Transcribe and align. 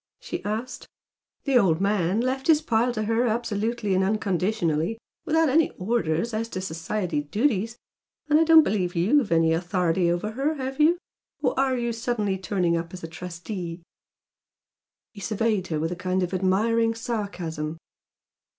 she 0.19 0.43
asked. 0.43 0.87
"The 1.43 1.59
old 1.59 1.79
man 1.79 2.21
left 2.21 2.47
his 2.47 2.59
pile 2.59 2.91
to 2.95 3.03
her 3.03 3.27
'absolutely 3.27 3.93
and 3.93 4.03
unconditionally' 4.03 4.97
without 5.25 5.47
any 5.47 5.69
orders 5.77 6.33
as 6.33 6.49
to 6.49 6.59
society 6.61 7.21
duties. 7.21 7.77
And 8.27 8.39
I 8.39 8.43
don't 8.43 8.63
believe 8.63 8.95
YOU'VE 8.95 9.31
any 9.31 9.53
authority 9.53 10.09
over 10.09 10.31
her, 10.31 10.55
have 10.55 10.79
you? 10.79 10.97
Or 11.43 11.53
are 11.59 11.77
you 11.77 11.93
suddenly 11.93 12.39
turning 12.39 12.75
up 12.75 12.93
as 12.95 13.03
a 13.03 13.07
trustee?" 13.07 13.83
He 15.13 15.21
surveyed 15.21 15.67
her 15.67 15.79
with 15.79 15.91
a 15.91 15.95
kind 15.95 16.23
of 16.23 16.33
admiring 16.33 16.95
sarcasm. 16.95 17.77